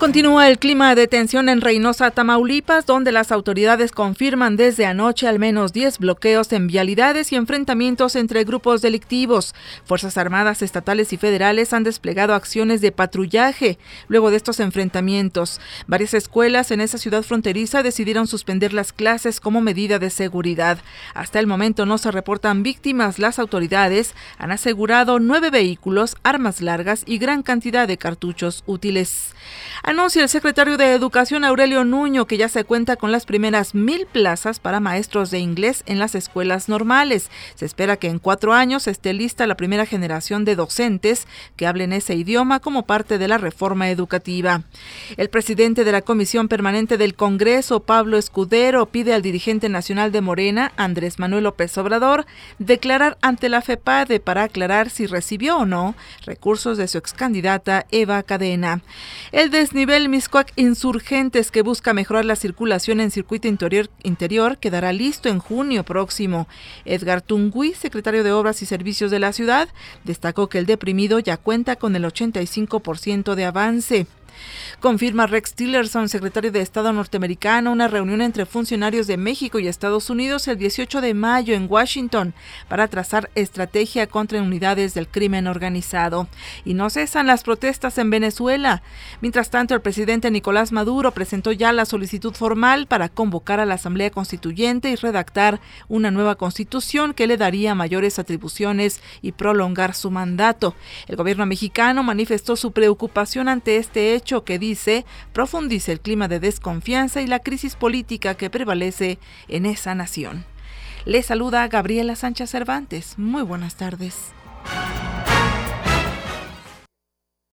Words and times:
Continúa 0.00 0.48
el 0.48 0.58
clima 0.58 0.94
de 0.94 1.06
tensión 1.06 1.50
en 1.50 1.60
Reynosa, 1.60 2.10
Tamaulipas, 2.10 2.86
donde 2.86 3.12
las 3.12 3.30
autoridades 3.30 3.92
confirman 3.92 4.56
desde 4.56 4.86
anoche 4.86 5.28
al 5.28 5.38
menos 5.38 5.74
10 5.74 5.98
bloqueos 5.98 6.50
en 6.54 6.68
vialidades 6.68 7.32
y 7.32 7.36
enfrentamientos 7.36 8.16
entre 8.16 8.44
grupos 8.44 8.80
delictivos. 8.80 9.54
Fuerzas 9.84 10.16
Armadas 10.16 10.62
estatales 10.62 11.12
y 11.12 11.18
federales 11.18 11.74
han 11.74 11.84
desplegado 11.84 12.32
acciones 12.32 12.80
de 12.80 12.92
patrullaje 12.92 13.78
luego 14.08 14.30
de 14.30 14.38
estos 14.38 14.58
enfrentamientos. 14.60 15.60
Varias 15.86 16.14
escuelas 16.14 16.70
en 16.70 16.80
esa 16.80 16.96
ciudad 16.96 17.22
fronteriza 17.22 17.82
decidieron 17.82 18.26
suspender 18.26 18.72
las 18.72 18.94
clases 18.94 19.38
como 19.38 19.60
medida 19.60 19.98
de 19.98 20.08
seguridad. 20.08 20.78
Hasta 21.12 21.40
el 21.40 21.46
momento 21.46 21.84
no 21.84 21.98
se 21.98 22.10
reportan 22.10 22.62
víctimas. 22.62 23.18
Las 23.18 23.38
autoridades 23.38 24.14
han 24.38 24.50
asegurado 24.50 25.18
nueve 25.18 25.50
vehículos, 25.50 26.16
armas 26.22 26.62
largas 26.62 27.02
y 27.04 27.18
gran 27.18 27.42
cantidad 27.42 27.86
de 27.86 27.98
cartuchos 27.98 28.64
útiles. 28.64 29.34
Anuncia 29.90 30.22
el 30.22 30.28
secretario 30.28 30.76
de 30.76 30.92
Educación 30.92 31.44
Aurelio 31.44 31.82
Nuño 31.82 32.24
que 32.24 32.36
ya 32.36 32.48
se 32.48 32.62
cuenta 32.62 32.94
con 32.94 33.10
las 33.10 33.26
primeras 33.26 33.74
mil 33.74 34.06
plazas 34.06 34.60
para 34.60 34.78
maestros 34.78 35.32
de 35.32 35.40
inglés 35.40 35.82
en 35.84 35.98
las 35.98 36.14
escuelas 36.14 36.68
normales. 36.68 37.28
Se 37.56 37.66
espera 37.66 37.96
que 37.96 38.06
en 38.06 38.20
cuatro 38.20 38.52
años 38.52 38.86
esté 38.86 39.12
lista 39.12 39.48
la 39.48 39.56
primera 39.56 39.86
generación 39.86 40.44
de 40.44 40.54
docentes 40.54 41.26
que 41.56 41.66
hablen 41.66 41.92
ese 41.92 42.14
idioma 42.14 42.60
como 42.60 42.86
parte 42.86 43.18
de 43.18 43.26
la 43.26 43.36
reforma 43.36 43.90
educativa. 43.90 44.62
El 45.16 45.28
presidente 45.28 45.82
de 45.82 45.90
la 45.90 46.02
Comisión 46.02 46.46
Permanente 46.46 46.96
del 46.96 47.16
Congreso, 47.16 47.80
Pablo 47.80 48.16
Escudero, 48.16 48.86
pide 48.86 49.12
al 49.12 49.22
dirigente 49.22 49.68
nacional 49.68 50.12
de 50.12 50.20
Morena, 50.20 50.70
Andrés 50.76 51.18
Manuel 51.18 51.42
López 51.42 51.76
Obrador, 51.78 52.26
declarar 52.60 53.18
ante 53.22 53.48
la 53.48 53.60
FEPADE 53.60 54.20
para 54.20 54.44
aclarar 54.44 54.88
si 54.88 55.06
recibió 55.06 55.56
o 55.56 55.66
no 55.66 55.96
recursos 56.24 56.78
de 56.78 56.86
su 56.86 56.96
excandidata 56.96 57.86
Eva 57.90 58.22
Cadena. 58.22 58.82
El 59.32 59.50
nivel 59.80 60.10
Miscuac 60.10 60.52
Insurgentes, 60.56 61.50
que 61.50 61.62
busca 61.62 61.94
mejorar 61.94 62.26
la 62.26 62.36
circulación 62.36 63.00
en 63.00 63.10
circuito 63.10 63.48
interior, 63.48 63.88
interior, 64.02 64.58
quedará 64.58 64.92
listo 64.92 65.30
en 65.30 65.38
junio 65.38 65.84
próximo. 65.84 66.48
Edgar 66.84 67.22
Tungui, 67.22 67.72
secretario 67.72 68.22
de 68.22 68.30
Obras 68.30 68.60
y 68.60 68.66
Servicios 68.66 69.10
de 69.10 69.20
la 69.20 69.32
ciudad, 69.32 69.70
destacó 70.04 70.50
que 70.50 70.58
el 70.58 70.66
deprimido 70.66 71.18
ya 71.18 71.38
cuenta 71.38 71.76
con 71.76 71.96
el 71.96 72.04
85% 72.04 73.34
de 73.34 73.44
avance. 73.46 74.06
Confirma 74.80 75.26
Rex 75.26 75.54
Tillerson, 75.54 76.08
secretario 76.08 76.50
de 76.50 76.60
Estado 76.60 76.92
norteamericano, 76.92 77.72
una 77.72 77.88
reunión 77.88 78.22
entre 78.22 78.46
funcionarios 78.46 79.06
de 79.06 79.16
México 79.16 79.58
y 79.58 79.68
Estados 79.68 80.08
Unidos 80.08 80.48
el 80.48 80.56
18 80.56 81.00
de 81.00 81.14
mayo 81.14 81.54
en 81.54 81.66
Washington 81.68 82.34
para 82.68 82.88
trazar 82.88 83.30
estrategia 83.34 84.06
contra 84.06 84.40
unidades 84.40 84.94
del 84.94 85.08
crimen 85.08 85.46
organizado. 85.46 86.28
Y 86.64 86.74
no 86.74 86.88
cesan 86.90 87.26
las 87.26 87.42
protestas 87.42 87.98
en 87.98 88.10
Venezuela. 88.10 88.82
Mientras 89.20 89.50
tanto, 89.50 89.74
el 89.74 89.80
presidente 89.80 90.30
Nicolás 90.30 90.72
Maduro 90.72 91.12
presentó 91.12 91.52
ya 91.52 91.72
la 91.72 91.84
solicitud 91.84 92.34
formal 92.34 92.86
para 92.86 93.08
convocar 93.08 93.60
a 93.60 93.66
la 93.66 93.74
Asamblea 93.74 94.10
Constituyente 94.10 94.90
y 94.90 94.96
redactar 94.96 95.60
una 95.88 96.10
nueva 96.10 96.36
constitución 96.36 97.14
que 97.14 97.26
le 97.26 97.36
daría 97.36 97.74
mayores 97.74 98.18
atribuciones 98.18 99.00
y 99.22 99.32
prolongar 99.32 99.94
su 99.94 100.10
mandato. 100.10 100.74
El 101.06 101.16
gobierno 101.16 101.46
mexicano 101.46 102.02
manifestó 102.02 102.56
su 102.56 102.72
preocupación 102.72 103.48
ante 103.48 103.76
este 103.76 104.14
hecho 104.14 104.19
que 104.20 104.58
dice 104.58 105.04
profundice 105.32 105.92
el 105.92 106.00
clima 106.00 106.28
de 106.28 106.40
desconfianza 106.40 107.20
y 107.20 107.26
la 107.26 107.40
crisis 107.40 107.74
política 107.74 108.34
que 108.34 108.50
prevalece 108.50 109.18
en 109.48 109.66
esa 109.66 109.94
nación. 109.94 110.44
Le 111.04 111.22
saluda 111.22 111.66
Gabriela 111.68 112.14
Sánchez 112.14 112.50
Cervantes. 112.50 113.18
Muy 113.18 113.42
buenas 113.42 113.76
tardes. 113.76 114.32